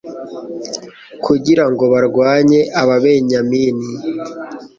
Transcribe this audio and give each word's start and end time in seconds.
kugira 1.25 1.63
ngo 1.71 1.83
barwanye 1.93 2.59
ababenyamini 2.81 3.89